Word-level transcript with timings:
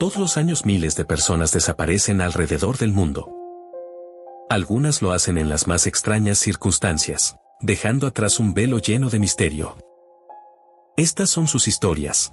Todos 0.00 0.16
los 0.16 0.36
años 0.38 0.64
miles 0.64 0.96
de 0.96 1.04
personas 1.04 1.52
desaparecen 1.52 2.20
alrededor 2.20 2.78
del 2.78 2.90
mundo. 2.90 3.49
Algunas 4.50 5.00
lo 5.00 5.12
hacen 5.12 5.38
en 5.38 5.48
las 5.48 5.68
más 5.68 5.86
extrañas 5.86 6.36
circunstancias, 6.36 7.36
dejando 7.60 8.08
atrás 8.08 8.40
un 8.40 8.52
velo 8.52 8.80
lleno 8.80 9.08
de 9.08 9.20
misterio. 9.20 9.76
Estas 10.96 11.30
son 11.30 11.46
sus 11.46 11.68
historias. 11.68 12.32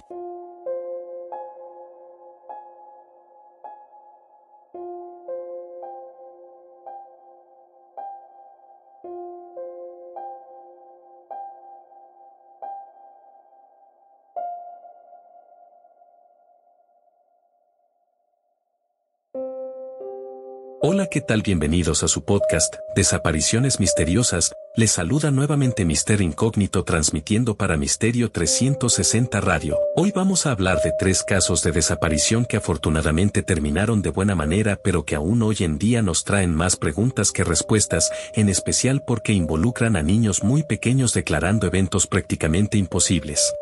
Hola, 20.80 21.08
¿qué 21.08 21.20
tal? 21.20 21.42
Bienvenidos 21.42 22.04
a 22.04 22.08
su 22.08 22.22
podcast, 22.22 22.76
Desapariciones 22.94 23.80
Misteriosas. 23.80 24.54
Les 24.76 24.92
saluda 24.92 25.32
nuevamente 25.32 25.84
Mister 25.84 26.20
Incógnito 26.20 26.84
transmitiendo 26.84 27.56
para 27.56 27.76
Misterio 27.76 28.30
360 28.30 29.40
Radio. 29.40 29.76
Hoy 29.96 30.12
vamos 30.14 30.46
a 30.46 30.52
hablar 30.52 30.80
de 30.82 30.92
tres 30.96 31.24
casos 31.24 31.64
de 31.64 31.72
desaparición 31.72 32.44
que 32.44 32.58
afortunadamente 32.58 33.42
terminaron 33.42 34.02
de 34.02 34.10
buena 34.10 34.36
manera 34.36 34.78
pero 34.80 35.04
que 35.04 35.16
aún 35.16 35.42
hoy 35.42 35.56
en 35.60 35.78
día 35.78 36.00
nos 36.00 36.22
traen 36.22 36.54
más 36.54 36.76
preguntas 36.76 37.32
que 37.32 37.42
respuestas, 37.42 38.12
en 38.34 38.48
especial 38.48 39.02
porque 39.04 39.32
involucran 39.32 39.96
a 39.96 40.04
niños 40.04 40.44
muy 40.44 40.62
pequeños 40.62 41.12
declarando 41.12 41.66
eventos 41.66 42.06
prácticamente 42.06 42.78
imposibles. 42.78 43.52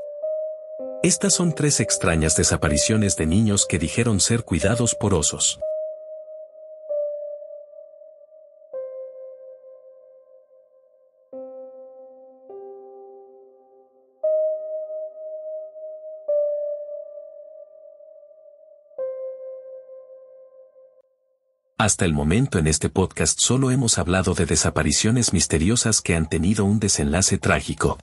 Estas 1.03 1.33
son 1.33 1.55
tres 1.55 1.81
extrañas 1.81 2.37
desapariciones 2.37 3.17
de 3.17 3.25
niños 3.25 3.65
que 3.67 3.79
dijeron 3.79 4.21
ser 4.21 4.45
cuidados 4.45 4.95
por 4.95 5.15
osos. 5.15 5.59
Hasta 21.79 22.07
el 22.07 22.15
momento 22.15 22.59
en 22.59 22.69
este 22.69 22.89
podcast 22.89 23.39
solo 23.39 23.71
hemos 23.71 23.99
hablado 23.99 24.33
de 24.33 24.47
desapariciones 24.47 25.35
misteriosas 25.35 26.01
que 26.01 26.17
han 26.17 26.27
tenido 26.27 26.65
un 26.65 26.81
desenlace 26.81 27.37
trágico. 27.37 27.99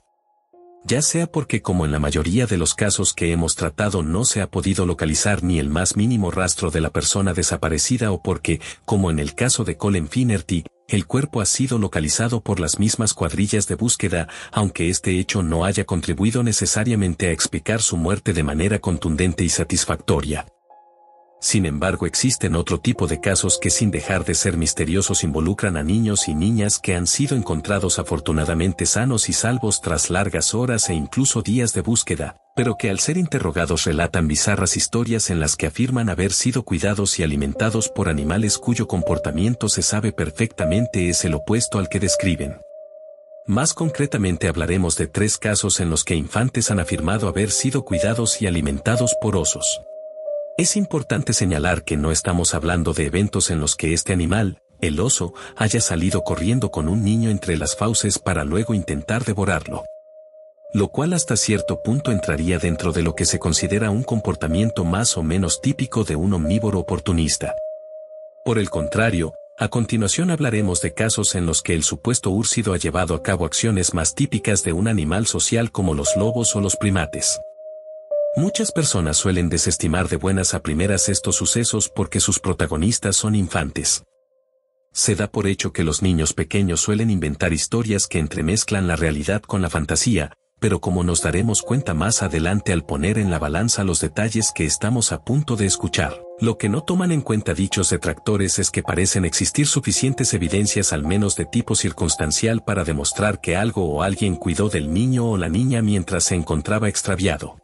Ya 0.84 1.02
sea 1.02 1.26
porque 1.26 1.60
como 1.60 1.84
en 1.84 1.90
la 1.90 1.98
mayoría 1.98 2.46
de 2.46 2.56
los 2.56 2.76
casos 2.76 3.14
que 3.14 3.32
hemos 3.32 3.56
tratado 3.56 4.04
no 4.04 4.24
se 4.24 4.42
ha 4.42 4.46
podido 4.48 4.86
localizar 4.86 5.42
ni 5.42 5.58
el 5.58 5.70
más 5.70 5.96
mínimo 5.96 6.30
rastro 6.30 6.70
de 6.70 6.80
la 6.80 6.90
persona 6.90 7.34
desaparecida 7.34 8.12
o 8.12 8.22
porque, 8.22 8.60
como 8.84 9.10
en 9.10 9.18
el 9.18 9.34
caso 9.34 9.64
de 9.64 9.76
Colin 9.76 10.06
Finnerty, 10.06 10.62
el 10.86 11.06
cuerpo 11.08 11.40
ha 11.40 11.44
sido 11.44 11.78
localizado 11.78 12.42
por 12.42 12.60
las 12.60 12.78
mismas 12.78 13.12
cuadrillas 13.12 13.66
de 13.66 13.74
búsqueda, 13.74 14.28
aunque 14.52 14.88
este 14.88 15.18
hecho 15.18 15.42
no 15.42 15.64
haya 15.64 15.84
contribuido 15.84 16.44
necesariamente 16.44 17.26
a 17.26 17.32
explicar 17.32 17.82
su 17.82 17.96
muerte 17.96 18.34
de 18.34 18.44
manera 18.44 18.78
contundente 18.78 19.42
y 19.42 19.48
satisfactoria. 19.48 20.46
Sin 21.44 21.66
embargo 21.66 22.06
existen 22.06 22.56
otro 22.56 22.80
tipo 22.80 23.06
de 23.06 23.20
casos 23.20 23.58
que 23.60 23.68
sin 23.68 23.90
dejar 23.90 24.24
de 24.24 24.34
ser 24.34 24.56
misteriosos 24.56 25.24
involucran 25.24 25.76
a 25.76 25.82
niños 25.82 26.26
y 26.26 26.34
niñas 26.34 26.78
que 26.78 26.94
han 26.94 27.06
sido 27.06 27.36
encontrados 27.36 27.98
afortunadamente 27.98 28.86
sanos 28.86 29.28
y 29.28 29.34
salvos 29.34 29.82
tras 29.82 30.08
largas 30.08 30.54
horas 30.54 30.88
e 30.88 30.94
incluso 30.94 31.42
días 31.42 31.74
de 31.74 31.82
búsqueda, 31.82 32.38
pero 32.56 32.76
que 32.78 32.88
al 32.88 32.98
ser 32.98 33.18
interrogados 33.18 33.84
relatan 33.84 34.26
bizarras 34.26 34.78
historias 34.78 35.28
en 35.28 35.38
las 35.38 35.54
que 35.56 35.66
afirman 35.66 36.08
haber 36.08 36.32
sido 36.32 36.62
cuidados 36.62 37.18
y 37.18 37.24
alimentados 37.24 37.90
por 37.90 38.08
animales 38.08 38.56
cuyo 38.56 38.88
comportamiento 38.88 39.68
se 39.68 39.82
sabe 39.82 40.12
perfectamente 40.12 41.10
es 41.10 41.26
el 41.26 41.34
opuesto 41.34 41.78
al 41.78 41.90
que 41.90 42.00
describen. 42.00 42.56
Más 43.46 43.74
concretamente 43.74 44.48
hablaremos 44.48 44.96
de 44.96 45.08
tres 45.08 45.36
casos 45.36 45.78
en 45.80 45.90
los 45.90 46.04
que 46.04 46.14
infantes 46.14 46.70
han 46.70 46.80
afirmado 46.80 47.28
haber 47.28 47.50
sido 47.50 47.84
cuidados 47.84 48.40
y 48.40 48.46
alimentados 48.46 49.14
por 49.20 49.36
osos. 49.36 49.82
Es 50.56 50.76
importante 50.76 51.32
señalar 51.32 51.82
que 51.82 51.96
no 51.96 52.12
estamos 52.12 52.54
hablando 52.54 52.92
de 52.92 53.06
eventos 53.06 53.50
en 53.50 53.58
los 53.58 53.74
que 53.74 53.92
este 53.92 54.12
animal, 54.12 54.62
el 54.80 55.00
oso, 55.00 55.34
haya 55.56 55.80
salido 55.80 56.22
corriendo 56.22 56.70
con 56.70 56.88
un 56.88 57.02
niño 57.02 57.28
entre 57.28 57.56
las 57.56 57.74
fauces 57.74 58.20
para 58.20 58.44
luego 58.44 58.72
intentar 58.72 59.24
devorarlo. 59.24 59.84
Lo 60.72 60.88
cual 60.88 61.12
hasta 61.12 61.36
cierto 61.36 61.82
punto 61.82 62.12
entraría 62.12 62.60
dentro 62.60 62.92
de 62.92 63.02
lo 63.02 63.16
que 63.16 63.24
se 63.24 63.40
considera 63.40 63.90
un 63.90 64.04
comportamiento 64.04 64.84
más 64.84 65.16
o 65.16 65.24
menos 65.24 65.60
típico 65.60 66.04
de 66.04 66.14
un 66.14 66.34
omnívoro 66.34 66.78
oportunista. 66.78 67.56
Por 68.44 68.60
el 68.60 68.70
contrario, 68.70 69.34
a 69.58 69.66
continuación 69.66 70.30
hablaremos 70.30 70.80
de 70.80 70.94
casos 70.94 71.34
en 71.34 71.46
los 71.46 71.62
que 71.62 71.74
el 71.74 71.82
supuesto 71.82 72.30
úrcido 72.30 72.74
ha 72.74 72.76
llevado 72.76 73.16
a 73.16 73.24
cabo 73.24 73.44
acciones 73.44 73.92
más 73.92 74.14
típicas 74.14 74.62
de 74.62 74.72
un 74.72 74.86
animal 74.86 75.26
social 75.26 75.72
como 75.72 75.94
los 75.94 76.14
lobos 76.16 76.54
o 76.54 76.60
los 76.60 76.76
primates. 76.76 77.40
Muchas 78.36 78.72
personas 78.72 79.16
suelen 79.16 79.48
desestimar 79.48 80.08
de 80.08 80.16
buenas 80.16 80.54
a 80.54 80.60
primeras 80.60 81.08
estos 81.08 81.36
sucesos 81.36 81.88
porque 81.88 82.18
sus 82.18 82.40
protagonistas 82.40 83.14
son 83.14 83.36
infantes. 83.36 84.02
Se 84.92 85.14
da 85.14 85.28
por 85.28 85.46
hecho 85.46 85.72
que 85.72 85.84
los 85.84 86.02
niños 86.02 86.32
pequeños 86.32 86.80
suelen 86.80 87.10
inventar 87.10 87.52
historias 87.52 88.08
que 88.08 88.18
entremezclan 88.18 88.88
la 88.88 88.96
realidad 88.96 89.40
con 89.42 89.62
la 89.62 89.70
fantasía, 89.70 90.32
pero 90.58 90.80
como 90.80 91.04
nos 91.04 91.22
daremos 91.22 91.62
cuenta 91.62 91.94
más 91.94 92.24
adelante 92.24 92.72
al 92.72 92.84
poner 92.84 93.18
en 93.18 93.30
la 93.30 93.38
balanza 93.38 93.84
los 93.84 94.00
detalles 94.00 94.50
que 94.52 94.64
estamos 94.64 95.12
a 95.12 95.22
punto 95.22 95.54
de 95.54 95.66
escuchar, 95.66 96.20
lo 96.40 96.58
que 96.58 96.68
no 96.68 96.82
toman 96.82 97.12
en 97.12 97.20
cuenta 97.20 97.54
dichos 97.54 97.90
detractores 97.90 98.58
es 98.58 98.72
que 98.72 98.82
parecen 98.82 99.24
existir 99.24 99.68
suficientes 99.68 100.34
evidencias 100.34 100.92
al 100.92 101.04
menos 101.04 101.36
de 101.36 101.44
tipo 101.44 101.76
circunstancial 101.76 102.64
para 102.64 102.82
demostrar 102.82 103.40
que 103.40 103.54
algo 103.54 103.84
o 103.84 104.02
alguien 104.02 104.34
cuidó 104.34 104.68
del 104.70 104.92
niño 104.92 105.24
o 105.24 105.36
la 105.36 105.48
niña 105.48 105.82
mientras 105.82 106.24
se 106.24 106.34
encontraba 106.34 106.88
extraviado. 106.88 107.63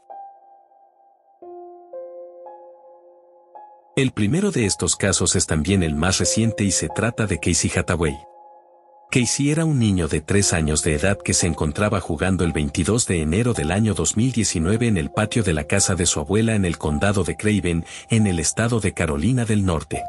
El 3.96 4.12
primero 4.12 4.52
de 4.52 4.66
estos 4.66 4.94
casos 4.94 5.34
es 5.34 5.46
también 5.46 5.82
el 5.82 5.96
más 5.96 6.18
reciente 6.18 6.62
y 6.62 6.70
se 6.70 6.88
trata 6.88 7.26
de 7.26 7.40
Casey 7.40 7.72
Hathaway. 7.74 8.16
Casey 9.10 9.50
era 9.50 9.64
un 9.64 9.80
niño 9.80 10.06
de 10.06 10.20
3 10.20 10.52
años 10.52 10.84
de 10.84 10.94
edad 10.94 11.18
que 11.18 11.34
se 11.34 11.48
encontraba 11.48 11.98
jugando 12.00 12.44
el 12.44 12.52
22 12.52 13.08
de 13.08 13.20
enero 13.20 13.52
del 13.52 13.72
año 13.72 13.94
2019 13.94 14.86
en 14.86 14.96
el 14.96 15.10
patio 15.10 15.42
de 15.42 15.54
la 15.54 15.64
casa 15.64 15.96
de 15.96 16.06
su 16.06 16.20
abuela 16.20 16.54
en 16.54 16.64
el 16.64 16.78
condado 16.78 17.24
de 17.24 17.36
Craven, 17.36 17.84
en 18.10 18.28
el 18.28 18.38
estado 18.38 18.78
de 18.78 18.94
Carolina 18.94 19.44
del 19.44 19.66
Norte. 19.66 20.04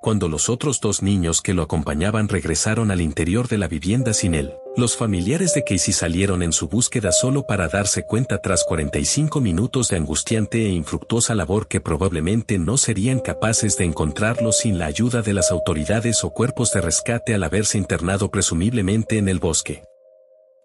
Cuando 0.00 0.28
los 0.28 0.48
otros 0.48 0.80
dos 0.80 1.00
niños 1.00 1.40
que 1.40 1.54
lo 1.54 1.62
acompañaban 1.62 2.28
regresaron 2.28 2.90
al 2.90 3.00
interior 3.00 3.46
de 3.46 3.58
la 3.58 3.68
vivienda 3.68 4.12
sin 4.12 4.34
él, 4.34 4.54
los 4.78 4.96
familiares 4.96 5.54
de 5.54 5.64
Casey 5.64 5.92
salieron 5.92 6.40
en 6.40 6.52
su 6.52 6.68
búsqueda 6.68 7.10
solo 7.10 7.44
para 7.44 7.66
darse 7.66 8.04
cuenta 8.04 8.38
tras 8.38 8.62
45 8.62 9.40
minutos 9.40 9.88
de 9.88 9.96
angustiante 9.96 10.66
e 10.66 10.68
infructuosa 10.68 11.34
labor 11.34 11.66
que 11.66 11.80
probablemente 11.80 12.60
no 12.60 12.76
serían 12.76 13.18
capaces 13.18 13.76
de 13.76 13.84
encontrarlo 13.84 14.52
sin 14.52 14.78
la 14.78 14.86
ayuda 14.86 15.20
de 15.20 15.34
las 15.34 15.50
autoridades 15.50 16.22
o 16.22 16.30
cuerpos 16.30 16.72
de 16.72 16.80
rescate 16.80 17.34
al 17.34 17.42
haberse 17.42 17.76
internado 17.76 18.30
presumiblemente 18.30 19.18
en 19.18 19.28
el 19.28 19.40
bosque. 19.40 19.82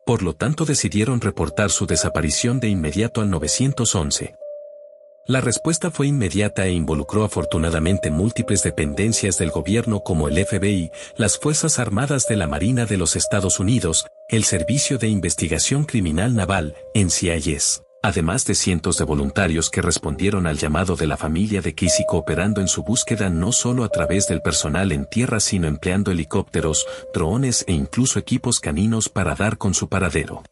Por 0.05 0.21
lo 0.21 0.33
tanto 0.35 0.65
decidieron 0.65 1.19
reportar 1.19 1.71
su 1.71 1.87
desaparición 1.87 2.59
de 2.59 2.67
inmediato 2.69 3.19
al 3.19 3.31
911. 3.31 4.35
La 5.25 5.39
respuesta 5.39 5.89
fue 5.89 6.07
inmediata 6.07 6.65
e 6.65 6.73
involucró 6.73 7.23
afortunadamente 7.23 8.11
múltiples 8.11 8.61
dependencias 8.61 9.37
del 9.37 9.51
gobierno 9.51 10.01
como 10.01 10.27
el 10.27 10.45
FBI, 10.45 10.91
las 11.15 11.37
Fuerzas 11.37 11.79
Armadas 11.79 12.27
de 12.27 12.35
la 12.35 12.45
Marina 12.45 12.85
de 12.85 12.97
los 12.97 13.15
Estados 13.15 13.61
Unidos, 13.61 14.05
el 14.27 14.43
Servicio 14.43 14.97
de 14.97 15.07
Investigación 15.07 15.85
Criminal 15.85 16.35
Naval, 16.35 16.75
NCIS, 16.93 17.83
además 18.01 18.45
de 18.45 18.53
cientos 18.53 18.97
de 18.97 19.05
voluntarios 19.05 19.69
que 19.69 19.81
respondieron 19.81 20.45
al 20.45 20.57
llamado 20.57 20.97
de 20.97 21.07
la 21.07 21.15
familia 21.15 21.61
de 21.61 21.73
Casey 21.73 22.05
cooperando 22.05 22.59
en 22.59 22.67
su 22.67 22.83
búsqueda 22.83 23.29
no 23.29 23.53
solo 23.53 23.85
a 23.85 23.89
través 23.89 24.27
del 24.27 24.41
personal 24.41 24.91
en 24.91 25.05
tierra 25.05 25.39
sino 25.39 25.69
empleando 25.69 26.11
helicópteros, 26.11 26.85
drones 27.13 27.63
e 27.65 27.71
incluso 27.71 28.19
equipos 28.19 28.59
caninos 28.59 29.07
para 29.07 29.35
dar 29.35 29.57
con 29.57 29.73
su 29.73 29.87
paradero. 29.87 30.43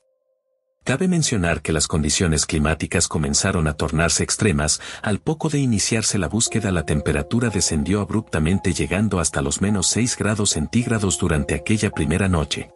Cabe 0.83 1.07
mencionar 1.07 1.61
que 1.61 1.73
las 1.73 1.87
condiciones 1.87 2.47
climáticas 2.47 3.07
comenzaron 3.07 3.67
a 3.67 3.73
tornarse 3.73 4.23
extremas, 4.23 4.81
al 5.03 5.19
poco 5.19 5.47
de 5.47 5.59
iniciarse 5.59 6.17
la 6.17 6.27
búsqueda 6.27 6.71
la 6.71 6.87
temperatura 6.87 7.49
descendió 7.49 8.01
abruptamente 8.01 8.73
llegando 8.73 9.19
hasta 9.19 9.43
los 9.43 9.61
menos 9.61 9.85
6 9.87 10.17
grados 10.17 10.49
centígrados 10.49 11.19
durante 11.19 11.53
aquella 11.53 11.91
primera 11.91 12.27
noche. 12.27 12.71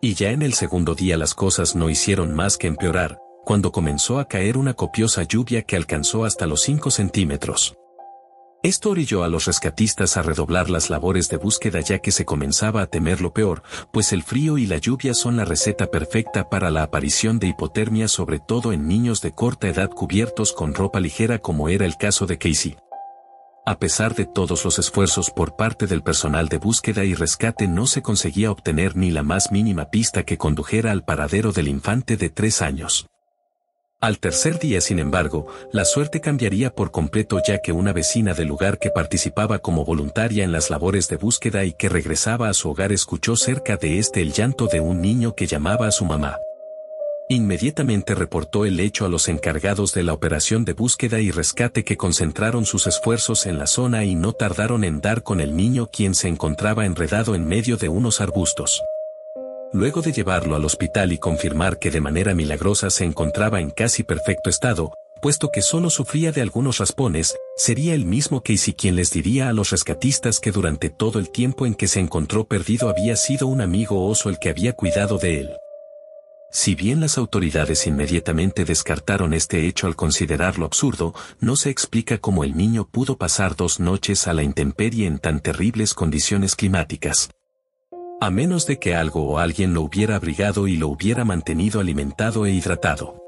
Y 0.00 0.14
ya 0.14 0.30
en 0.30 0.42
el 0.42 0.54
segundo 0.54 0.94
día 0.94 1.16
las 1.16 1.34
cosas 1.34 1.74
no 1.74 1.90
hicieron 1.90 2.32
más 2.32 2.56
que 2.56 2.68
empeorar, 2.68 3.18
cuando 3.44 3.72
comenzó 3.72 4.20
a 4.20 4.28
caer 4.28 4.56
una 4.56 4.74
copiosa 4.74 5.24
lluvia 5.24 5.62
que 5.62 5.74
alcanzó 5.74 6.24
hasta 6.24 6.46
los 6.46 6.62
5 6.62 6.92
centímetros. 6.92 7.76
Esto 8.62 8.90
orilló 8.90 9.22
a 9.22 9.28
los 9.28 9.44
rescatistas 9.44 10.16
a 10.16 10.22
redoblar 10.22 10.70
las 10.70 10.90
labores 10.90 11.28
de 11.28 11.36
búsqueda 11.36 11.80
ya 11.80 12.00
que 12.00 12.10
se 12.10 12.24
comenzaba 12.24 12.82
a 12.82 12.86
temer 12.86 13.20
lo 13.20 13.32
peor, 13.32 13.62
pues 13.92 14.12
el 14.12 14.22
frío 14.22 14.58
y 14.58 14.66
la 14.66 14.78
lluvia 14.78 15.14
son 15.14 15.36
la 15.36 15.44
receta 15.44 15.86
perfecta 15.86 16.48
para 16.48 16.70
la 16.70 16.82
aparición 16.82 17.38
de 17.38 17.48
hipotermia 17.48 18.08
sobre 18.08 18.40
todo 18.40 18.72
en 18.72 18.88
niños 18.88 19.20
de 19.20 19.32
corta 19.32 19.68
edad 19.68 19.90
cubiertos 19.90 20.52
con 20.52 20.74
ropa 20.74 20.98
ligera 20.98 21.38
como 21.38 21.68
era 21.68 21.86
el 21.86 21.96
caso 21.96 22.26
de 22.26 22.38
Casey. 22.38 22.76
A 23.68 23.78
pesar 23.78 24.14
de 24.14 24.26
todos 24.26 24.64
los 24.64 24.78
esfuerzos 24.78 25.30
por 25.30 25.56
parte 25.56 25.86
del 25.86 26.02
personal 26.02 26.48
de 26.48 26.58
búsqueda 26.58 27.04
y 27.04 27.14
rescate 27.14 27.66
no 27.66 27.86
se 27.86 28.00
conseguía 28.00 28.50
obtener 28.50 28.96
ni 28.96 29.10
la 29.10 29.22
más 29.22 29.50
mínima 29.50 29.90
pista 29.90 30.22
que 30.22 30.38
condujera 30.38 30.92
al 30.92 31.04
paradero 31.04 31.52
del 31.52 31.68
infante 31.68 32.16
de 32.16 32.30
tres 32.30 32.62
años. 32.62 33.06
Al 34.06 34.20
tercer 34.20 34.60
día, 34.60 34.80
sin 34.80 35.00
embargo, 35.00 35.48
la 35.72 35.84
suerte 35.84 36.20
cambiaría 36.20 36.72
por 36.72 36.92
completo 36.92 37.42
ya 37.44 37.58
que 37.58 37.72
una 37.72 37.92
vecina 37.92 38.34
del 38.34 38.46
lugar 38.46 38.78
que 38.78 38.92
participaba 38.92 39.58
como 39.58 39.84
voluntaria 39.84 40.44
en 40.44 40.52
las 40.52 40.70
labores 40.70 41.08
de 41.08 41.16
búsqueda 41.16 41.64
y 41.64 41.72
que 41.72 41.88
regresaba 41.88 42.48
a 42.48 42.54
su 42.54 42.70
hogar 42.70 42.92
escuchó 42.92 43.34
cerca 43.34 43.76
de 43.76 43.98
este 43.98 44.22
el 44.22 44.32
llanto 44.32 44.68
de 44.68 44.78
un 44.78 45.00
niño 45.00 45.34
que 45.34 45.48
llamaba 45.48 45.88
a 45.88 45.90
su 45.90 46.04
mamá. 46.04 46.38
Inmediatamente 47.28 48.14
reportó 48.14 48.64
el 48.64 48.78
hecho 48.78 49.06
a 49.06 49.08
los 49.08 49.26
encargados 49.26 49.92
de 49.92 50.04
la 50.04 50.12
operación 50.12 50.64
de 50.64 50.74
búsqueda 50.74 51.18
y 51.18 51.32
rescate 51.32 51.82
que 51.82 51.96
concentraron 51.96 52.64
sus 52.64 52.86
esfuerzos 52.86 53.44
en 53.44 53.58
la 53.58 53.66
zona 53.66 54.04
y 54.04 54.14
no 54.14 54.34
tardaron 54.34 54.84
en 54.84 55.00
dar 55.00 55.24
con 55.24 55.40
el 55.40 55.56
niño 55.56 55.88
quien 55.90 56.14
se 56.14 56.28
encontraba 56.28 56.86
enredado 56.86 57.34
en 57.34 57.44
medio 57.44 57.76
de 57.76 57.88
unos 57.88 58.20
arbustos. 58.20 58.84
Luego 59.76 60.00
de 60.00 60.10
llevarlo 60.10 60.56
al 60.56 60.64
hospital 60.64 61.12
y 61.12 61.18
confirmar 61.18 61.78
que 61.78 61.90
de 61.90 62.00
manera 62.00 62.34
milagrosa 62.34 62.88
se 62.88 63.04
encontraba 63.04 63.60
en 63.60 63.68
casi 63.68 64.04
perfecto 64.04 64.48
estado, 64.48 64.94
puesto 65.20 65.50
que 65.52 65.60
solo 65.60 65.90
sufría 65.90 66.32
de 66.32 66.40
algunos 66.40 66.78
raspones, 66.78 67.36
sería 67.58 67.92
el 67.92 68.06
mismo 68.06 68.42
Casey 68.42 68.72
quien 68.72 68.96
les 68.96 69.10
diría 69.10 69.50
a 69.50 69.52
los 69.52 69.68
rescatistas 69.72 70.40
que 70.40 70.50
durante 70.50 70.88
todo 70.88 71.18
el 71.18 71.28
tiempo 71.28 71.66
en 71.66 71.74
que 71.74 71.88
se 71.88 72.00
encontró 72.00 72.46
perdido 72.46 72.88
había 72.88 73.16
sido 73.16 73.48
un 73.48 73.60
amigo 73.60 74.06
oso 74.06 74.30
el 74.30 74.38
que 74.38 74.48
había 74.48 74.72
cuidado 74.72 75.18
de 75.18 75.40
él. 75.40 75.50
Si 76.50 76.74
bien 76.74 77.00
las 77.00 77.18
autoridades 77.18 77.86
inmediatamente 77.86 78.64
descartaron 78.64 79.34
este 79.34 79.66
hecho 79.66 79.88
al 79.88 79.94
considerarlo 79.94 80.64
absurdo, 80.64 81.12
no 81.38 81.54
se 81.54 81.68
explica 81.68 82.16
cómo 82.16 82.44
el 82.44 82.56
niño 82.56 82.88
pudo 82.90 83.18
pasar 83.18 83.56
dos 83.56 83.78
noches 83.78 84.26
a 84.26 84.32
la 84.32 84.42
intemperie 84.42 85.06
en 85.06 85.18
tan 85.18 85.40
terribles 85.40 85.92
condiciones 85.92 86.56
climáticas. 86.56 87.28
A 88.18 88.30
menos 88.30 88.66
de 88.66 88.78
que 88.78 88.94
algo 88.94 89.24
o 89.24 89.38
alguien 89.38 89.74
lo 89.74 89.82
hubiera 89.82 90.16
abrigado 90.16 90.68
y 90.68 90.76
lo 90.76 90.88
hubiera 90.88 91.26
mantenido 91.26 91.80
alimentado 91.80 92.46
e 92.46 92.50
hidratado. 92.50 93.22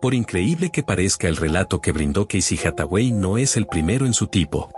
Por 0.00 0.14
increíble 0.14 0.70
que 0.70 0.84
parezca 0.84 1.26
el 1.26 1.36
relato 1.36 1.80
que 1.80 1.90
brindó 1.90 2.28
Casey 2.28 2.56
Hathaway 2.64 3.10
no 3.10 3.36
es 3.36 3.56
el 3.56 3.66
primero 3.66 4.06
en 4.06 4.14
su 4.14 4.28
tipo. 4.28 4.70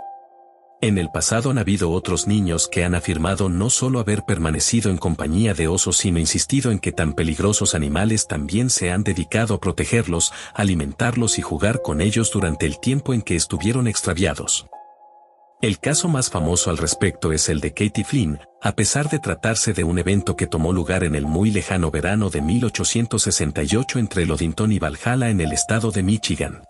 En 0.81 0.97
el 0.97 1.11
pasado 1.11 1.51
han 1.51 1.59
habido 1.59 1.91
otros 1.91 2.25
niños 2.25 2.67
que 2.67 2.83
han 2.83 2.95
afirmado 2.95 3.49
no 3.49 3.69
solo 3.69 3.99
haber 3.99 4.23
permanecido 4.23 4.89
en 4.89 4.97
compañía 4.97 5.53
de 5.53 5.67
osos 5.67 5.97
sino 5.97 6.17
insistido 6.17 6.71
en 6.71 6.79
que 6.79 6.91
tan 6.91 7.13
peligrosos 7.13 7.75
animales 7.75 8.25
también 8.27 8.71
se 8.71 8.89
han 8.89 9.03
dedicado 9.03 9.53
a 9.53 9.59
protegerlos, 9.59 10.33
alimentarlos 10.55 11.37
y 11.37 11.43
jugar 11.43 11.83
con 11.83 12.01
ellos 12.01 12.31
durante 12.31 12.65
el 12.65 12.79
tiempo 12.79 13.13
en 13.13 13.21
que 13.21 13.35
estuvieron 13.35 13.87
extraviados. 13.87 14.65
El 15.61 15.79
caso 15.79 16.07
más 16.07 16.29
famoso 16.29 16.69
al 16.69 16.77
respecto 16.77 17.33
es 17.33 17.49
el 17.49 17.59
de 17.59 17.73
Katie 17.73 18.05
Flynn, 18.05 18.39
a 18.61 18.71
pesar 18.71 19.09
de 19.09 19.19
tratarse 19.19 19.73
de 19.73 19.83
un 19.83 19.99
evento 19.99 20.37
que 20.37 20.47
tomó 20.47 20.71
lugar 20.71 21.03
en 21.03 21.15
el 21.15 21.25
muy 21.25 21.51
lejano 21.51 21.91
verano 21.91 22.29
de 22.29 22.41
1868 22.41 23.99
entre 23.99 24.25
Lodington 24.25 24.71
y 24.71 24.79
Valhalla 24.79 25.29
en 25.29 25.41
el 25.41 25.51
estado 25.51 25.91
de 25.91 26.01
Michigan. 26.01 26.63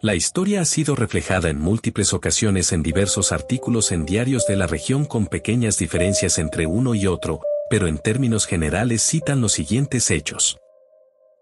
La 0.00 0.14
historia 0.14 0.62
ha 0.62 0.64
sido 0.64 0.96
reflejada 0.96 1.50
en 1.50 1.60
múltiples 1.60 2.14
ocasiones 2.14 2.72
en 2.72 2.82
diversos 2.82 3.30
artículos 3.30 3.92
en 3.92 4.06
diarios 4.06 4.46
de 4.46 4.56
la 4.56 4.66
región 4.66 5.04
con 5.04 5.26
pequeñas 5.26 5.76
diferencias 5.76 6.38
entre 6.38 6.66
uno 6.66 6.94
y 6.94 7.06
otro, 7.06 7.42
pero 7.68 7.88
en 7.88 7.98
términos 7.98 8.46
generales 8.46 9.02
citan 9.02 9.42
los 9.42 9.52
siguientes 9.52 10.10
hechos. 10.10 10.56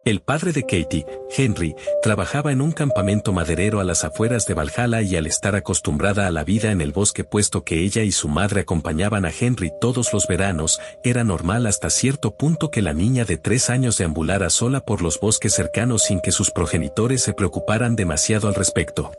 El 0.07 0.21
padre 0.21 0.53
de 0.53 0.63
Katie, 0.63 1.05
Henry, 1.37 1.75
trabajaba 2.01 2.53
en 2.53 2.61
un 2.61 2.71
campamento 2.71 3.33
maderero 3.33 3.81
a 3.81 3.85
las 3.85 4.05
afueras 4.05 4.47
de 4.47 4.55
Valhalla 4.55 5.03
y 5.03 5.17
al 5.17 5.27
estar 5.27 5.57
acostumbrada 5.57 6.29
a 6.29 6.31
la 6.31 6.45
vida 6.45 6.71
en 6.71 6.81
el 6.81 6.93
bosque 6.93 7.25
puesto 7.25 7.65
que 7.65 7.81
ella 7.81 8.05
y 8.05 8.13
su 8.13 8.29
madre 8.29 8.61
acompañaban 8.61 9.25
a 9.25 9.33
Henry 9.37 9.73
todos 9.81 10.13
los 10.13 10.29
veranos, 10.29 10.79
era 11.03 11.25
normal 11.25 11.67
hasta 11.67 11.91
cierto 11.91 12.37
punto 12.37 12.71
que 12.71 12.83
la 12.83 12.93
niña 12.93 13.25
de 13.25 13.37
tres 13.37 13.69
años 13.69 13.99
deambulara 13.99 14.49
sola 14.49 14.79
por 14.79 15.03
los 15.03 15.19
bosques 15.19 15.53
cercanos 15.55 16.05
sin 16.05 16.21
que 16.21 16.31
sus 16.31 16.53
progenitores 16.53 17.25
se 17.25 17.33
preocuparan 17.33 17.97
demasiado 17.97 18.47
al 18.47 18.55
respecto. 18.55 19.11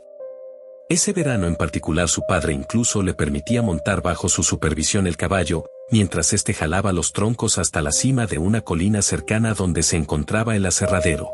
Ese 0.88 1.12
verano 1.12 1.48
en 1.48 1.56
particular 1.56 2.08
su 2.08 2.24
padre 2.26 2.54
incluso 2.54 3.02
le 3.02 3.12
permitía 3.12 3.60
montar 3.60 4.00
bajo 4.00 4.30
su 4.30 4.42
supervisión 4.42 5.06
el 5.06 5.18
caballo, 5.18 5.66
mientras 5.90 6.32
éste 6.32 6.54
jalaba 6.54 6.92
los 6.92 7.12
troncos 7.12 7.58
hasta 7.58 7.82
la 7.82 7.92
cima 7.92 8.26
de 8.26 8.38
una 8.38 8.60
colina 8.60 9.02
cercana 9.02 9.54
donde 9.54 9.82
se 9.82 9.96
encontraba 9.96 10.56
el 10.56 10.66
aserradero. 10.66 11.30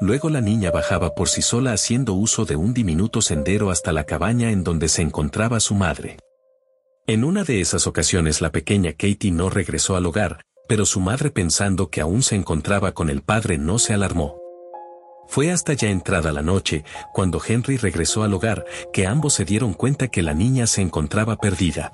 Luego 0.00 0.28
la 0.28 0.40
niña 0.40 0.70
bajaba 0.70 1.14
por 1.14 1.28
sí 1.28 1.42
sola 1.42 1.72
haciendo 1.72 2.12
uso 2.12 2.44
de 2.44 2.56
un 2.56 2.74
diminuto 2.74 3.22
sendero 3.22 3.70
hasta 3.70 3.92
la 3.92 4.04
cabaña 4.04 4.50
en 4.50 4.62
donde 4.62 4.88
se 4.88 5.02
encontraba 5.02 5.58
su 5.60 5.74
madre. 5.74 6.18
En 7.06 7.24
una 7.24 7.44
de 7.44 7.60
esas 7.60 7.86
ocasiones 7.86 8.40
la 8.40 8.50
pequeña 8.50 8.92
Katie 8.92 9.32
no 9.32 9.48
regresó 9.48 9.96
al 9.96 10.06
hogar, 10.06 10.42
pero 10.68 10.84
su 10.84 11.00
madre 11.00 11.30
pensando 11.30 11.88
que 11.88 12.00
aún 12.00 12.22
se 12.22 12.34
encontraba 12.34 12.92
con 12.92 13.08
el 13.08 13.22
padre 13.22 13.58
no 13.58 13.78
se 13.78 13.94
alarmó. 13.94 14.36
Fue 15.28 15.50
hasta 15.50 15.72
ya 15.72 15.88
entrada 15.88 16.30
la 16.30 16.42
noche, 16.42 16.84
cuando 17.12 17.40
Henry 17.44 17.78
regresó 17.78 18.22
al 18.22 18.34
hogar, 18.34 18.64
que 18.92 19.06
ambos 19.06 19.34
se 19.34 19.44
dieron 19.44 19.72
cuenta 19.72 20.08
que 20.08 20.22
la 20.22 20.34
niña 20.34 20.66
se 20.66 20.82
encontraba 20.82 21.36
perdida. 21.36 21.92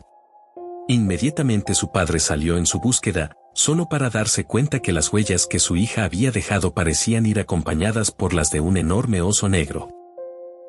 Inmediatamente 0.89 1.75
su 1.75 1.93
padre 1.93 2.19
salió 2.19 2.57
en 2.59 2.67
su 2.67 2.81
búsqueda, 2.81 3.37
solo 3.55 3.89
para 3.89 4.11
darse 4.11 4.45
cuenta 4.45 4.81
que 4.81 4.93
las 4.93 5.13
huellas 5.13 5.47
que 5.47 5.61
su 5.61 5.77
hija 5.77 6.05
había 6.05 6.33
dejado 6.33 6.75
parecían 6.75 7.25
ir 7.25 7.39
acompañadas 7.39 8.11
por 8.11 8.35
las 8.35 8.51
de 8.51 8.61
un 8.61 8.77
enorme 8.77 9.21
oso 9.23 9.49
negro. 9.49 9.89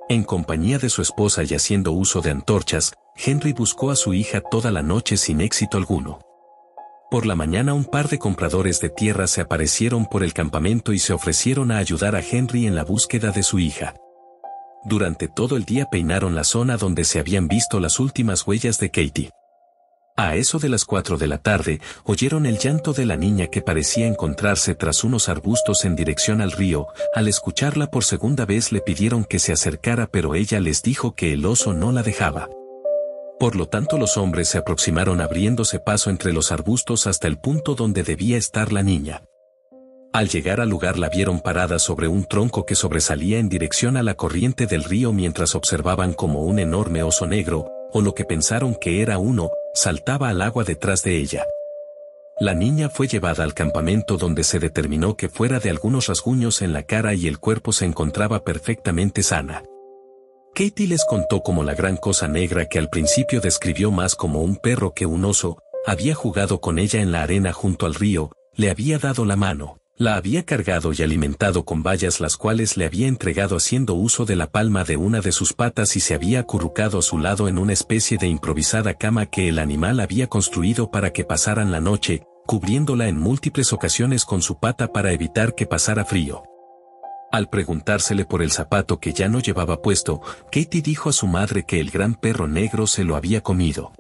En 0.10 0.24
compañía 0.24 0.78
de 0.78 0.90
su 0.90 1.02
esposa 1.02 1.44
y 1.44 1.56
haciendo 1.56 1.94
uso 1.94 2.22
de 2.22 2.30
antorchas, 2.30 2.94
Henry 3.16 3.54
buscó 3.54 3.90
a 3.90 3.96
su 3.96 4.14
hija 4.14 4.42
toda 4.42 4.70
la 4.70 4.84
noche 4.84 5.18
sin 5.18 5.42
éxito 5.42 5.78
alguno. 5.78 6.20
Por 7.10 7.26
la 7.26 7.36
mañana 7.36 7.74
un 7.74 7.86
par 7.86 8.10
de 8.10 8.20
compradores 8.20 8.82
de 8.82 8.90
tierra 8.90 9.28
se 9.28 9.42
aparecieron 9.42 10.06
por 10.06 10.24
el 10.24 10.34
campamento 10.34 10.94
y 10.94 11.00
se 11.00 11.14
ofrecieron 11.14 11.72
a 11.72 11.78
ayudar 11.78 12.16
a 12.16 12.22
Henry 12.22 12.68
en 12.68 12.76
la 12.76 12.84
búsqueda 12.84 13.32
de 13.32 13.44
su 13.44 13.60
hija. 13.60 13.96
Durante 14.84 15.28
todo 15.28 15.56
el 15.56 15.64
día 15.64 15.86
peinaron 15.86 16.36
la 16.36 16.44
zona 16.44 16.78
donde 16.78 17.04
se 17.06 17.20
habían 17.20 17.48
visto 17.48 17.80
las 17.80 18.00
últimas 18.00 18.46
huellas 18.46 18.80
de 18.80 18.92
Katie. 18.92 19.32
A 20.16 20.36
eso 20.36 20.60
de 20.60 20.70
las 20.70 20.86
cuatro 20.86 21.18
de 21.18 21.26
la 21.26 21.40
tarde, 21.40 21.82
oyeron 22.04 22.46
el 22.46 22.60
llanto 22.60 22.94
de 22.94 23.04
la 23.04 23.18
niña 23.18 23.48
que 23.48 23.64
parecía 23.64 24.06
encontrarse 24.06 24.76
tras 24.76 25.04
unos 25.04 25.28
arbustos 25.28 25.86
en 25.86 25.96
dirección 25.96 26.40
al 26.40 26.52
río, 26.52 26.86
al 27.16 27.28
escucharla 27.28 27.90
por 27.90 28.04
segunda 28.04 28.46
vez 28.46 28.72
le 28.72 28.82
pidieron 28.82 29.26
que 29.26 29.40
se 29.40 29.54
acercara 29.54 30.06
pero 30.06 30.36
ella 30.36 30.60
les 30.60 30.84
dijo 30.84 31.16
que 31.16 31.34
el 31.34 31.48
oso 31.48 31.74
no 31.74 31.92
la 31.92 32.04
dejaba. 32.04 32.48
Por 33.40 33.56
lo 33.56 33.68
tanto 33.68 33.98
los 33.98 34.16
hombres 34.18 34.50
se 34.50 34.60
aproximaron 34.60 35.20
abriéndose 35.20 35.80
paso 35.80 36.12
entre 36.12 36.32
los 36.32 36.52
arbustos 36.52 37.08
hasta 37.08 37.28
el 37.28 37.40
punto 37.40 37.74
donde 37.74 38.04
debía 38.04 38.38
estar 38.38 38.72
la 38.72 38.84
niña. 38.84 39.24
Al 40.14 40.30
llegar 40.30 40.62
al 40.62 40.70
lugar 40.70 41.00
la 41.00 41.10
vieron 41.10 41.40
parada 41.40 41.80
sobre 41.80 42.08
un 42.08 42.26
tronco 42.26 42.68
que 42.68 42.76
sobresalía 42.76 43.40
en 43.40 43.50
dirección 43.50 43.98
a 43.98 44.04
la 44.04 44.14
corriente 44.14 44.68
del 44.68 44.84
río 44.84 45.12
mientras 45.12 45.56
observaban 45.56 46.14
como 46.14 46.44
un 46.44 46.60
enorme 46.60 47.02
oso 47.02 47.26
negro, 47.26 47.66
o 47.92 48.02
lo 48.02 48.14
que 48.14 48.26
pensaron 48.26 48.76
que 48.76 49.02
era 49.02 49.18
uno, 49.18 49.50
saltaba 49.74 50.30
al 50.30 50.42
agua 50.42 50.64
detrás 50.64 51.04
de 51.04 51.18
ella. 51.18 51.46
La 52.40 52.54
niña 52.54 52.90
fue 52.90 53.08
llevada 53.08 53.44
al 53.44 53.54
campamento 53.54 54.18
donde 54.18 54.44
se 54.44 54.60
determinó 54.60 55.16
que 55.16 55.30
fuera 55.30 55.60
de 55.60 55.70
algunos 55.70 56.08
rasguños 56.08 56.62
en 56.62 56.74
la 56.74 56.84
cara 56.84 57.14
y 57.14 57.28
el 57.28 57.40
cuerpo 57.40 57.72
se 57.72 57.86
encontraba 57.86 58.44
perfectamente 58.44 59.24
sana. 59.24 59.64
Katie 60.56 60.88
les 60.88 61.06
contó 61.06 61.42
como 61.42 61.64
la 61.64 61.74
gran 61.74 61.98
cosa 61.98 62.28
negra 62.28 62.68
que 62.68 62.80
al 62.80 62.90
principio 62.90 63.42
describió 63.42 63.92
más 63.92 64.16
como 64.16 64.42
un 64.42 64.56
perro 64.56 64.94
que 64.94 65.06
un 65.06 65.26
oso, 65.26 65.58
había 65.86 66.16
jugado 66.16 66.62
con 66.62 66.80
ella 66.80 67.02
en 67.02 67.12
la 67.12 67.24
arena 67.24 67.54
junto 67.54 67.86
al 67.86 67.96
río, 67.96 68.32
le 68.56 68.70
había 68.70 69.00
dado 69.00 69.26
la 69.26 69.36
mano, 69.36 69.80
la 70.04 70.18
había 70.18 70.44
cargado 70.44 70.92
y 70.92 71.02
alimentado 71.02 71.64
con 71.64 71.82
bayas 71.82 72.20
las 72.20 72.36
cuales 72.36 72.76
le 72.76 72.86
había 72.86 73.08
entregado 73.08 73.56
haciendo 73.56 73.94
uso 73.94 74.26
de 74.26 74.36
la 74.36 74.48
palma 74.48 74.84
de 74.84 74.98
una 74.98 75.22
de 75.22 75.32
sus 75.32 75.54
patas 75.54 75.96
y 75.96 76.02
se 76.02 76.14
había 76.14 76.42
acurrucado 76.42 77.00
a 77.00 77.02
su 77.02 77.18
lado 77.18 77.48
en 77.48 77.58
una 77.58 77.72
especie 77.72 78.18
de 78.18 78.28
improvisada 78.28 78.96
cama 78.96 79.28
que 79.28 79.48
el 79.48 79.60
animal 79.60 80.02
había 80.02 80.28
construido 80.28 80.92
para 80.92 81.14
que 81.14 81.24
pasaran 81.24 81.72
la 81.72 81.80
noche, 81.80 82.24
cubriéndola 82.46 83.08
en 83.08 83.18
múltiples 83.18 83.72
ocasiones 83.72 84.26
con 84.26 84.42
su 84.42 84.60
pata 84.60 84.92
para 84.92 85.14
evitar 85.14 85.56
que 85.56 85.66
pasara 85.66 86.04
frío. 86.04 86.44
Al 87.32 87.50
preguntársele 87.50 88.26
por 88.26 88.44
el 88.44 88.52
zapato 88.52 89.00
que 89.00 89.14
ya 89.14 89.30
no 89.30 89.40
llevaba 89.40 89.82
puesto, 89.82 90.22
Katie 90.52 90.82
dijo 90.82 91.10
a 91.10 91.14
su 91.14 91.28
madre 91.28 91.64
que 91.64 91.80
el 91.80 91.90
gran 91.90 92.16
perro 92.16 92.48
negro 92.48 92.88
se 92.88 93.06
lo 93.06 93.16
había 93.16 93.42
comido. 93.42 93.94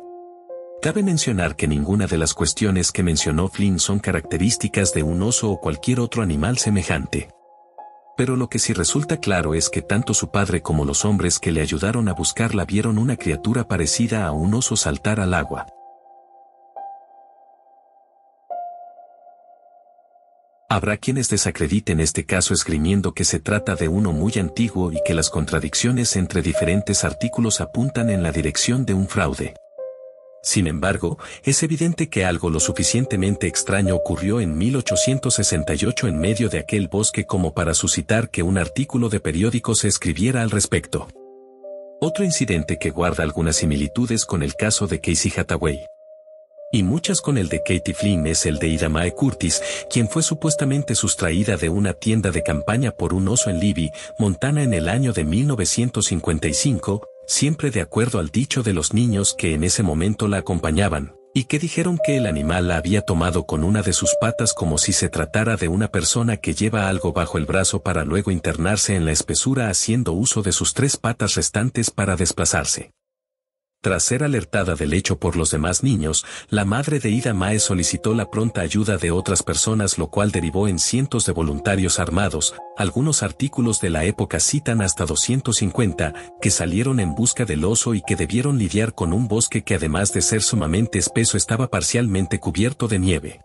Cabe 0.83 1.01
mencionar 1.01 1.55
que 1.55 1.65
ninguna 1.65 2.07
de 2.07 2.17
las 2.17 2.33
cuestiones 2.33 2.91
que 2.91 3.03
mencionó 3.03 3.47
Flynn 3.47 3.79
son 3.79 3.99
características 3.99 4.93
de 4.93 5.01
un 5.01 5.21
oso 5.21 5.49
o 5.49 5.61
cualquier 5.61 6.01
otro 6.01 6.21
animal 6.21 6.57
semejante. 6.57 7.29
Pero 8.17 8.35
lo 8.35 8.49
que 8.49 8.59
sí 8.59 8.73
resulta 8.73 9.15
claro 9.15 9.53
es 9.53 9.69
que 9.69 9.81
tanto 9.81 10.13
su 10.13 10.29
padre 10.29 10.61
como 10.61 10.83
los 10.83 11.05
hombres 11.05 11.39
que 11.39 11.53
le 11.53 11.61
ayudaron 11.61 12.09
a 12.09 12.13
buscarla 12.13 12.65
vieron 12.65 12.97
una 12.97 13.15
criatura 13.15 13.65
parecida 13.65 14.25
a 14.25 14.33
un 14.33 14.53
oso 14.55 14.75
saltar 14.75 15.21
al 15.21 15.33
agua. 15.33 15.67
Habrá 20.67 20.97
quienes 20.97 21.29
desacrediten 21.29 22.01
este 22.01 22.25
caso 22.25 22.53
esgrimiendo 22.53 23.13
que 23.13 23.23
se 23.23 23.39
trata 23.39 23.75
de 23.75 23.87
uno 23.87 24.11
muy 24.11 24.33
antiguo 24.37 24.91
y 24.91 24.97
que 25.05 25.13
las 25.13 25.29
contradicciones 25.29 26.17
entre 26.17 26.41
diferentes 26.41 27.05
artículos 27.05 27.61
apuntan 27.61 28.09
en 28.09 28.21
la 28.21 28.33
dirección 28.33 28.85
de 28.85 28.93
un 28.93 29.07
fraude. 29.07 29.53
Sin 30.43 30.67
embargo, 30.67 31.17
es 31.43 31.63
evidente 31.63 32.09
que 32.09 32.25
algo 32.25 32.49
lo 32.49 32.59
suficientemente 32.59 33.47
extraño 33.47 33.95
ocurrió 33.95 34.41
en 34.41 34.57
1868 34.57 36.07
en 36.09 36.19
medio 36.19 36.49
de 36.49 36.59
aquel 36.59 36.89
bosque 36.89 37.25
como 37.25 37.53
para 37.53 37.73
suscitar 37.73 38.29
que 38.29 38.43
un 38.43 38.57
artículo 38.57 39.07
de 39.07 39.21
periódico 39.21 39.73
se 39.73 39.87
escribiera 39.87 40.41
al 40.41 40.51
respecto. 40.51 41.07
Otro 42.01 42.25
incidente 42.25 42.77
que 42.77 42.89
guarda 42.89 43.23
algunas 43.23 43.55
similitudes 43.55 44.25
con 44.25 44.43
el 44.43 44.55
caso 44.55 44.85
de 44.85 44.99
Casey 44.99 45.31
Hathaway 45.35 45.79
y 46.73 46.81
muchas 46.81 47.21
con 47.21 47.37
el 47.37 47.49
de 47.49 47.59
Katie 47.59 47.93
Flynn 47.93 48.25
es 48.25 48.47
el 48.47 48.57
de 48.57 48.67
Ida 48.67 48.89
Mae 48.89 49.13
Curtis, 49.13 49.61
quien 49.91 50.09
fue 50.09 50.23
supuestamente 50.23 50.95
sustraída 50.95 51.55
de 51.55 51.69
una 51.69 51.93
tienda 51.93 52.31
de 52.31 52.41
campaña 52.41 52.91
por 52.91 53.13
un 53.13 53.27
oso 53.27 53.51
en 53.51 53.59
Libby, 53.59 53.91
Montana 54.17 54.63
en 54.63 54.73
el 54.73 54.89
año 54.89 55.13
de 55.13 55.23
1955, 55.23 57.07
siempre 57.27 57.71
de 57.71 57.81
acuerdo 57.81 58.19
al 58.19 58.29
dicho 58.29 58.63
de 58.63 58.73
los 58.73 58.93
niños 58.93 59.35
que 59.37 59.53
en 59.53 59.63
ese 59.63 59.83
momento 59.83 60.27
la 60.27 60.37
acompañaban, 60.37 61.15
y 61.33 61.45
que 61.45 61.57
dijeron 61.57 61.99
que 62.05 62.17
el 62.17 62.27
animal 62.27 62.67
la 62.67 62.77
había 62.77 63.01
tomado 63.01 63.45
con 63.45 63.63
una 63.63 63.81
de 63.81 63.93
sus 63.93 64.15
patas 64.21 64.53
como 64.53 64.77
si 64.77 64.93
se 64.93 65.09
tratara 65.09 65.55
de 65.55 65.67
una 65.67 65.87
persona 65.87 66.37
que 66.37 66.53
lleva 66.53 66.87
algo 66.87 67.11
bajo 67.11 67.37
el 67.37 67.45
brazo 67.45 67.81
para 67.81 68.05
luego 68.05 68.29
internarse 68.29 68.95
en 68.95 69.05
la 69.05 69.11
espesura 69.11 69.69
haciendo 69.69 70.13
uso 70.13 70.43
de 70.43 70.51
sus 70.51 70.73
tres 70.73 70.97
patas 70.97 71.35
restantes 71.35 71.89
para 71.89 72.15
desplazarse. 72.15 72.91
Tras 73.83 74.03
ser 74.03 74.23
alertada 74.23 74.75
del 74.75 74.93
hecho 74.93 75.19
por 75.19 75.35
los 75.35 75.51
demás 75.51 75.83
niños, 75.83 76.25
la 76.47 76.63
madre 76.63 76.99
de 76.99 77.09
Ida 77.09 77.33
Mae 77.33 77.59
solicitó 77.59 78.13
la 78.13 78.31
pronta 78.31 78.61
ayuda 78.61 78.95
de 78.95 79.11
otras 79.11 79.43
personas 79.43 79.97
lo 79.97 80.07
cual 80.07 80.31
derivó 80.31 80.69
en 80.69 80.79
cientos 80.79 81.25
de 81.25 81.33
voluntarios 81.33 81.99
armados, 81.99 82.55
algunos 82.77 83.23
artículos 83.23 83.81
de 83.81 83.89
la 83.89 84.05
época 84.05 84.39
citan 84.39 84.81
hasta 84.81 85.05
250, 85.05 86.13
que 86.41 86.49
salieron 86.49 87.01
en 87.01 87.13
busca 87.13 87.43
del 87.43 87.65
oso 87.65 87.93
y 87.93 88.01
que 88.01 88.15
debieron 88.15 88.57
lidiar 88.57 88.95
con 88.95 89.11
un 89.11 89.27
bosque 89.27 89.63
que 89.63 89.75
además 89.75 90.13
de 90.13 90.21
ser 90.21 90.43
sumamente 90.43 90.97
espeso 90.97 91.35
estaba 91.35 91.69
parcialmente 91.69 92.39
cubierto 92.39 92.87
de 92.87 92.99
nieve. 92.99 93.41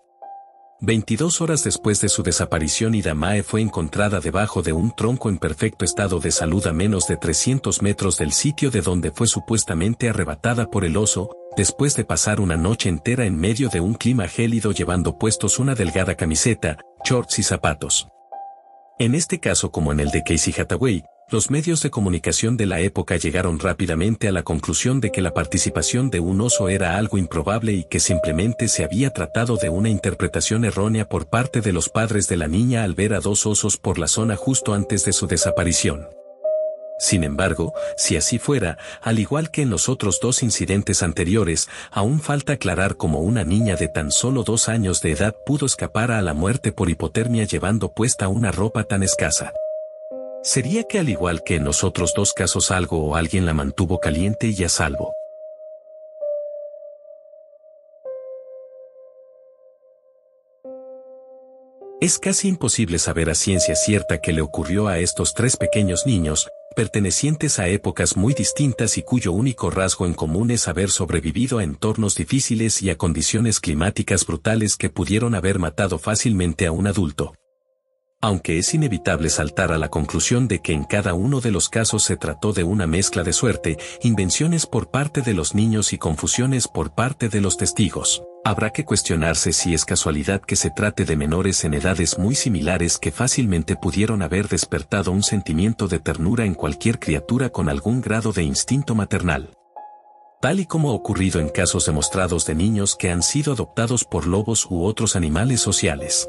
22 0.80 1.40
horas 1.40 1.64
después 1.64 2.00
de 2.00 2.08
su 2.08 2.22
desaparición 2.22 2.94
Idamae 2.94 3.42
fue 3.42 3.60
encontrada 3.60 4.20
debajo 4.20 4.62
de 4.62 4.72
un 4.72 4.94
tronco 4.94 5.28
en 5.28 5.38
perfecto 5.38 5.84
estado 5.84 6.20
de 6.20 6.30
salud 6.30 6.64
a 6.68 6.72
menos 6.72 7.08
de 7.08 7.16
300 7.16 7.82
metros 7.82 8.16
del 8.16 8.30
sitio 8.30 8.70
de 8.70 8.80
donde 8.80 9.10
fue 9.10 9.26
supuestamente 9.26 10.08
arrebatada 10.08 10.70
por 10.70 10.84
el 10.84 10.96
oso, 10.96 11.34
después 11.56 11.96
de 11.96 12.04
pasar 12.04 12.38
una 12.40 12.56
noche 12.56 12.88
entera 12.88 13.26
en 13.26 13.36
medio 13.36 13.68
de 13.70 13.80
un 13.80 13.94
clima 13.94 14.28
gélido 14.28 14.70
llevando 14.70 15.18
puestos 15.18 15.58
una 15.58 15.74
delgada 15.74 16.14
camiseta, 16.14 16.78
shorts 17.04 17.40
y 17.40 17.42
zapatos. 17.42 18.06
En 19.00 19.16
este 19.16 19.40
caso 19.40 19.72
como 19.72 19.90
en 19.90 19.98
el 19.98 20.10
de 20.10 20.22
Casey 20.22 20.54
Hathaway, 20.56 21.02
los 21.30 21.50
medios 21.50 21.82
de 21.82 21.90
comunicación 21.90 22.56
de 22.56 22.64
la 22.64 22.80
época 22.80 23.16
llegaron 23.16 23.58
rápidamente 23.58 24.28
a 24.28 24.32
la 24.32 24.44
conclusión 24.44 25.00
de 25.00 25.12
que 25.12 25.20
la 25.20 25.34
participación 25.34 26.08
de 26.08 26.20
un 26.20 26.40
oso 26.40 26.70
era 26.70 26.96
algo 26.96 27.18
improbable 27.18 27.72
y 27.72 27.84
que 27.84 28.00
simplemente 28.00 28.66
se 28.68 28.82
había 28.82 29.10
tratado 29.10 29.56
de 29.56 29.68
una 29.68 29.90
interpretación 29.90 30.64
errónea 30.64 31.06
por 31.06 31.26
parte 31.26 31.60
de 31.60 31.72
los 31.72 31.90
padres 31.90 32.28
de 32.28 32.38
la 32.38 32.48
niña 32.48 32.82
al 32.82 32.94
ver 32.94 33.12
a 33.12 33.20
dos 33.20 33.44
osos 33.44 33.76
por 33.76 33.98
la 33.98 34.08
zona 34.08 34.36
justo 34.36 34.72
antes 34.72 35.04
de 35.04 35.12
su 35.12 35.26
desaparición. 35.26 36.08
Sin 36.98 37.22
embargo, 37.22 37.74
si 37.96 38.16
así 38.16 38.38
fuera, 38.38 38.78
al 39.02 39.18
igual 39.18 39.50
que 39.50 39.62
en 39.62 39.70
los 39.70 39.88
otros 39.88 40.18
dos 40.20 40.42
incidentes 40.42 41.02
anteriores, 41.02 41.68
aún 41.92 42.20
falta 42.20 42.54
aclarar 42.54 42.96
cómo 42.96 43.20
una 43.20 43.44
niña 43.44 43.76
de 43.76 43.88
tan 43.88 44.10
solo 44.10 44.42
dos 44.42 44.68
años 44.68 45.02
de 45.02 45.12
edad 45.12 45.36
pudo 45.46 45.66
escapar 45.66 46.10
a 46.10 46.22
la 46.22 46.32
muerte 46.32 46.72
por 46.72 46.88
hipotermia 46.90 47.44
llevando 47.44 47.92
puesta 47.92 48.28
una 48.28 48.50
ropa 48.50 48.84
tan 48.84 49.02
escasa. 49.02 49.52
¿Sería 50.50 50.84
que 50.84 50.98
al 50.98 51.10
igual 51.10 51.42
que 51.44 51.56
en 51.56 51.64
los 51.64 51.84
otros 51.84 52.14
dos 52.16 52.32
casos 52.32 52.70
algo 52.70 53.04
o 53.04 53.16
alguien 53.16 53.44
la 53.44 53.52
mantuvo 53.52 54.00
caliente 54.00 54.46
y 54.48 54.64
a 54.64 54.70
salvo? 54.70 55.12
Es 62.00 62.18
casi 62.18 62.48
imposible 62.48 62.98
saber 62.98 63.28
a 63.28 63.34
ciencia 63.34 63.76
cierta 63.76 64.22
qué 64.22 64.32
le 64.32 64.40
ocurrió 64.40 64.88
a 64.88 64.98
estos 65.00 65.34
tres 65.34 65.58
pequeños 65.58 66.06
niños, 66.06 66.48
pertenecientes 66.74 67.58
a 67.58 67.68
épocas 67.68 68.16
muy 68.16 68.32
distintas 68.32 68.96
y 68.96 69.02
cuyo 69.02 69.32
único 69.32 69.68
rasgo 69.68 70.06
en 70.06 70.14
común 70.14 70.50
es 70.50 70.66
haber 70.66 70.88
sobrevivido 70.88 71.58
a 71.58 71.62
entornos 71.62 72.14
difíciles 72.14 72.80
y 72.80 72.88
a 72.88 72.96
condiciones 72.96 73.60
climáticas 73.60 74.24
brutales 74.24 74.78
que 74.78 74.88
pudieron 74.88 75.34
haber 75.34 75.58
matado 75.58 75.98
fácilmente 75.98 76.64
a 76.64 76.72
un 76.72 76.86
adulto 76.86 77.34
aunque 78.20 78.58
es 78.58 78.74
inevitable 78.74 79.30
saltar 79.30 79.70
a 79.70 79.78
la 79.78 79.88
conclusión 79.88 80.48
de 80.48 80.60
que 80.60 80.72
en 80.72 80.84
cada 80.84 81.14
uno 81.14 81.40
de 81.40 81.52
los 81.52 81.68
casos 81.68 82.02
se 82.02 82.16
trató 82.16 82.52
de 82.52 82.64
una 82.64 82.86
mezcla 82.86 83.22
de 83.22 83.32
suerte, 83.32 83.78
invenciones 84.02 84.66
por 84.66 84.90
parte 84.90 85.22
de 85.22 85.34
los 85.34 85.54
niños 85.54 85.92
y 85.92 85.98
confusiones 85.98 86.66
por 86.66 86.94
parte 86.94 87.28
de 87.28 87.40
los 87.40 87.56
testigos. 87.56 88.24
Habrá 88.44 88.70
que 88.70 88.84
cuestionarse 88.84 89.52
si 89.52 89.72
es 89.72 89.84
casualidad 89.84 90.40
que 90.40 90.56
se 90.56 90.70
trate 90.70 91.04
de 91.04 91.16
menores 91.16 91.64
en 91.64 91.74
edades 91.74 92.18
muy 92.18 92.34
similares 92.34 92.98
que 92.98 93.12
fácilmente 93.12 93.76
pudieron 93.76 94.22
haber 94.22 94.48
despertado 94.48 95.12
un 95.12 95.22
sentimiento 95.22 95.86
de 95.86 96.00
ternura 96.00 96.44
en 96.44 96.54
cualquier 96.54 96.98
criatura 96.98 97.50
con 97.50 97.68
algún 97.68 98.00
grado 98.00 98.32
de 98.32 98.42
instinto 98.42 98.96
maternal. 98.96 99.50
Tal 100.40 100.60
y 100.60 100.66
como 100.66 100.90
ha 100.90 100.94
ocurrido 100.94 101.40
en 101.40 101.50
casos 101.50 101.86
demostrados 101.86 102.46
de 102.46 102.54
niños 102.54 102.96
que 102.96 103.10
han 103.10 103.22
sido 103.22 103.52
adoptados 103.52 104.04
por 104.04 104.26
lobos 104.26 104.66
u 104.70 104.84
otros 104.84 105.14
animales 105.14 105.60
sociales. 105.60 106.28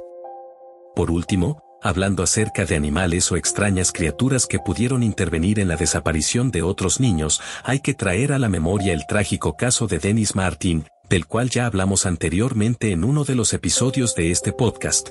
Por 0.96 1.12
último, 1.12 1.62
hablando 1.82 2.24
acerca 2.24 2.66
de 2.66 2.76
animales 2.76 3.32
o 3.32 3.38
extrañas 3.38 3.92
criaturas 3.92 4.46
que 4.46 4.60
pudieron 4.60 5.04
intervenir 5.04 5.60
en 5.60 5.68
la 5.68 5.76
desaparición 5.76 6.52
de 6.52 6.62
otros 6.62 7.00
niños, 7.00 7.42
hay 7.64 7.80
que 7.80 7.94
traer 7.94 8.34
a 8.34 8.40
la 8.40 8.50
memoria 8.50 8.94
el 8.94 9.06
trágico 9.08 9.56
caso 9.56 9.88
de 9.88 10.00
Dennis 10.00 10.36
Martin, 10.36 10.86
del 11.10 11.26
cual 11.26 11.50
ya 11.50 11.66
hablamos 11.66 12.06
anteriormente 12.06 12.92
en 12.92 13.04
uno 13.04 13.24
de 13.24 13.36
los 13.36 13.54
episodios 13.54 14.16
de 14.16 14.32
este 14.32 14.54
podcast. 14.54 15.10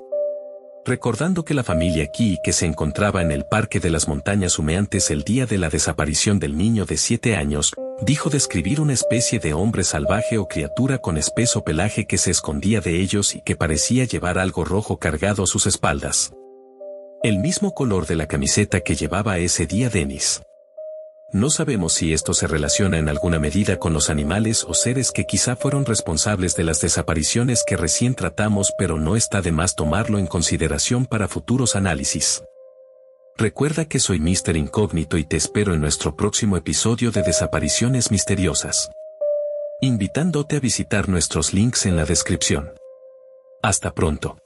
Recordando 0.85 1.45
que 1.45 1.55
la 1.55 1.65
familia 1.65 2.07
Key 2.11 2.39
que 2.43 2.53
se 2.53 2.65
encontraba 2.65 3.21
en 3.21 3.31
el 3.31 3.45
Parque 3.45 3.79
de 3.81 3.91
las 3.91 4.09
Montañas 4.09 4.59
Humeantes 4.59 5.11
el 5.11 5.23
día 5.23 5.45
de 5.45 5.59
la 5.59 5.69
desaparición 5.69 6.39
del 6.39 6.57
niño 6.57 6.87
de 6.87 6.97
7 6.97 7.37
años, 7.37 7.75
dijo 8.01 8.31
describir 8.31 8.81
una 8.81 8.95
especie 8.95 9.39
de 9.39 9.53
hombre 9.53 9.85
salvaje 9.85 10.39
o 10.39 10.47
criatura 10.47 10.99
con 10.99 11.19
espeso 11.19 11.63
pelaje 11.63 12.07
que 12.07 12.17
se 12.17 12.31
escondía 12.31 12.81
de 12.81 13.01
ellos 13.03 13.35
y 13.35 13.43
que 13.43 13.57
parecía 13.57 14.05
llevar 14.05 14.39
algo 14.39 14.65
rojo 14.65 14.99
cargado 14.99 15.43
a 15.43 15.47
sus 15.47 15.67
espaldas. 15.67 16.33
El 17.25 17.39
mismo 17.39 17.75
color 17.75 18.07
de 18.07 18.15
la 18.15 18.29
camiseta 18.29 18.81
que 18.81 18.95
llevaba 18.95 19.39
ese 19.39 19.67
día 19.67 19.91
Dennis. 19.91 20.41
No 21.33 21.51
sabemos 21.51 21.93
si 21.93 22.13
esto 22.13 22.33
se 22.33 22.47
relaciona 22.47 22.97
en 22.99 23.09
alguna 23.09 23.41
medida 23.41 23.81
con 23.81 23.93
los 23.93 24.09
animales 24.09 24.63
o 24.63 24.73
seres 24.73 25.11
que 25.11 25.25
quizá 25.25 25.57
fueron 25.57 25.85
responsables 25.85 26.55
de 26.55 26.63
las 26.63 26.81
desapariciones 26.81 27.65
que 27.67 27.77
recién 27.77 28.15
tratamos 28.15 28.73
pero 28.79 29.01
no 29.01 29.17
está 29.17 29.43
de 29.43 29.51
más 29.51 29.75
tomarlo 29.75 30.21
en 30.21 30.29
consideración 30.29 31.07
para 31.07 31.27
futuros 31.27 31.75
análisis. 31.75 32.45
Recuerda 33.37 33.87
que 33.87 33.99
soy 33.99 34.21
Mr. 34.21 34.57
Incógnito 34.57 35.19
y 35.19 35.25
te 35.25 35.37
espero 35.37 35.75
en 35.75 35.81
nuestro 35.81 36.15
próximo 36.15 36.57
episodio 36.57 37.11
de 37.11 37.23
Desapariciones 37.23 38.13
Misteriosas. 38.13 38.93
Invitándote 39.81 40.57
a 40.57 40.61
visitar 40.61 41.09
nuestros 41.09 41.53
links 41.53 41.85
en 41.85 41.97
la 41.97 42.05
descripción. 42.05 42.75
Hasta 43.61 43.93
pronto. 43.93 44.39